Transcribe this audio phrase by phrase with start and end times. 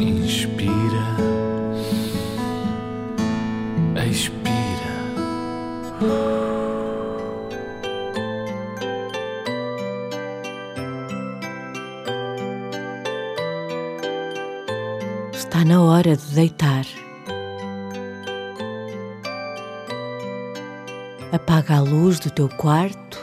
[0.00, 0.72] Inspira,
[4.08, 4.40] expira.
[15.34, 16.86] Está na hora de deitar.
[21.30, 23.18] Apaga a luz do teu quarto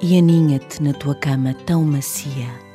[0.00, 2.71] e aninha-te na tua cama tão macia.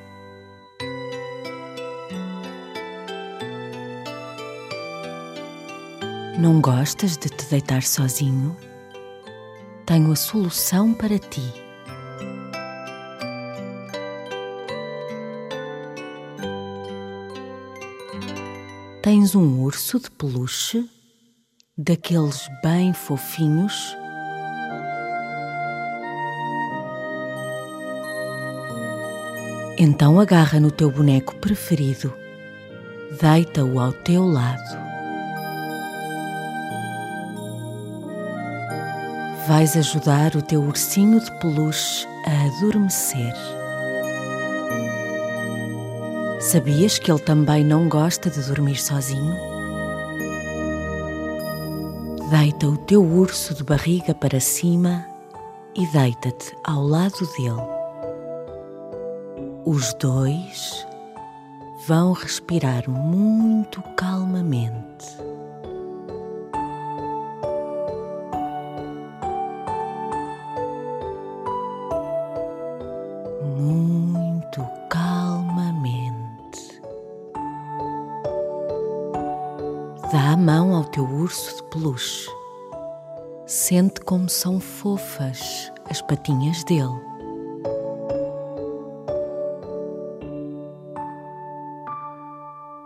[6.37, 8.55] Não gostas de te deitar sozinho?
[9.87, 11.41] Tenho a solução para ti.
[19.01, 20.87] Tens um urso de peluche,
[21.75, 23.97] daqueles bem fofinhos.
[29.79, 32.13] Então agarra no teu boneco preferido,
[33.19, 34.86] deita-o ao teu lado.
[39.47, 43.33] Vais ajudar o teu ursinho de peluche a adormecer.
[46.41, 49.37] Sabias que ele também não gosta de dormir sozinho?
[52.29, 55.05] Deita o teu urso de barriga para cima
[55.73, 57.63] e deita-te ao lado dele.
[59.63, 60.85] Os dois
[61.87, 65.05] vão respirar muito calmamente.
[80.11, 82.29] Dá a mão ao teu urso de peluche.
[83.45, 86.97] Sente como são fofas as patinhas dele.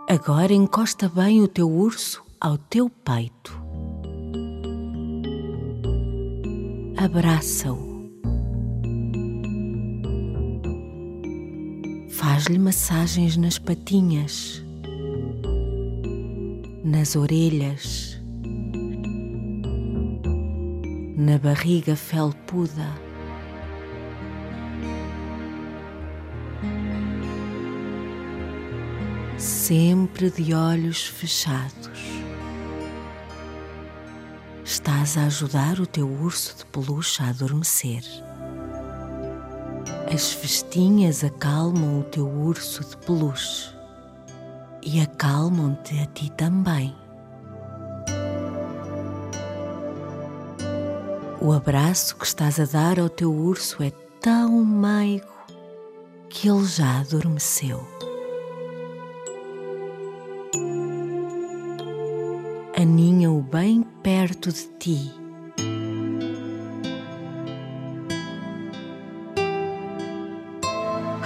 [0.08, 3.56] Agora encosta bem o teu urso ao teu peito.
[6.96, 7.92] Abraça-o.
[12.10, 14.62] Faz-lhe massagens nas patinhas,
[16.84, 18.20] nas orelhas,
[21.16, 23.12] na barriga felpuda.
[29.38, 32.00] sempre de olhos fechados.
[34.64, 38.04] Estás a ajudar o teu urso de peluche a adormecer.
[40.12, 43.81] As festinhas acalmam o teu urso de peluche
[44.82, 46.94] e acalmam-te a ti também.
[51.40, 53.90] O abraço que estás a dar ao teu urso é
[54.20, 55.26] tão meigo
[56.28, 57.86] que ele já adormeceu.
[62.82, 65.12] aninha-o bem perto de ti.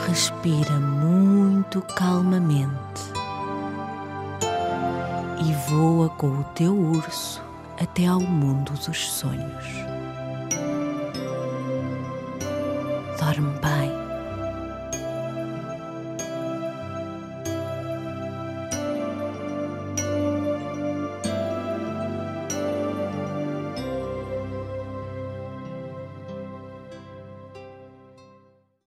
[0.06, 3.16] Respira muito calmamente
[5.69, 7.43] voa com o teu urso
[7.81, 9.65] até ao mundo dos sonhos.
[13.19, 13.96] Dorme bem.